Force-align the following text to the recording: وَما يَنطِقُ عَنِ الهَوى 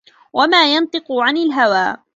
وَما 0.33 0.73
يَنطِقُ 0.75 1.11
عَنِ 1.11 1.37
الهَوى 1.37 1.97